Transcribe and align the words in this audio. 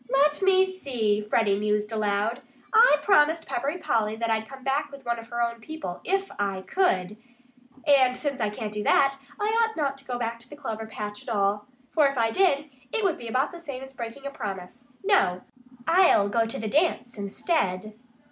"Let 0.09 0.41
me 0.41 0.65
see!" 0.65 1.21
Freddie 1.21 1.59
mused 1.59 1.91
aloud. 1.91 2.41
"I 2.73 2.95
promised 3.03 3.45
Peppery 3.45 3.77
Polly 3.77 4.15
that 4.15 4.31
I'd 4.31 4.47
come 4.49 4.63
back 4.63 4.91
with 4.91 5.05
one 5.05 5.19
of 5.19 5.27
her 5.27 5.43
own 5.43 5.61
people 5.61 6.01
IF 6.03 6.31
I 6.39 6.63
COULD. 6.65 7.17
And 7.85 8.17
since 8.17 8.41
I 8.41 8.49
can't 8.49 8.71
do 8.73 8.81
that, 8.83 9.17
I 9.39 9.45
ought 9.63 9.77
not 9.77 9.99
to 9.99 10.05
go 10.05 10.17
back 10.17 10.39
to 10.39 10.49
the 10.49 10.55
clover 10.55 10.87
patch 10.87 11.21
at 11.21 11.29
all. 11.29 11.67
For 11.91 12.07
if 12.07 12.17
I 12.17 12.31
did, 12.31 12.67
it 12.91 13.03
would 13.03 13.19
be 13.19 13.27
about 13.27 13.51
the 13.51 13.61
same 13.61 13.83
as 13.83 13.93
breaking 13.93 14.25
a 14.25 14.31
promise.... 14.31 14.87
No! 15.03 15.43
I'll 15.87 16.29
go 16.29 16.47
to 16.47 16.59
the 16.59 16.67
dance 16.67 17.15
instead!" 17.15 17.93